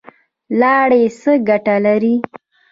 لاړې 0.59 1.01
څه 1.19 1.31
ګټه 1.47 1.75
لري؟ 1.85 2.15